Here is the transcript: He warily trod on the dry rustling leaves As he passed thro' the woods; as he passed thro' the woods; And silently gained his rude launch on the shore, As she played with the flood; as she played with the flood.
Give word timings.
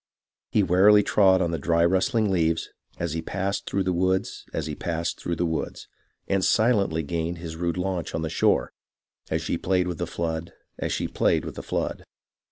He 0.49 0.63
warily 0.63 1.03
trod 1.03 1.43
on 1.43 1.51
the 1.51 1.59
dry 1.59 1.85
rustling 1.85 2.31
leaves 2.31 2.69
As 2.97 3.13
he 3.13 3.21
passed 3.21 3.69
thro' 3.69 3.83
the 3.83 3.93
woods; 3.93 4.47
as 4.51 4.65
he 4.65 4.73
passed 4.73 5.19
thro' 5.21 5.35
the 5.35 5.45
woods; 5.45 5.87
And 6.27 6.43
silently 6.43 7.03
gained 7.03 7.37
his 7.37 7.55
rude 7.55 7.77
launch 7.77 8.15
on 8.15 8.23
the 8.23 8.27
shore, 8.31 8.73
As 9.29 9.43
she 9.43 9.59
played 9.59 9.85
with 9.85 9.99
the 9.99 10.07
flood; 10.07 10.53
as 10.79 10.91
she 10.91 11.07
played 11.07 11.45
with 11.45 11.53
the 11.53 11.61
flood. 11.61 12.03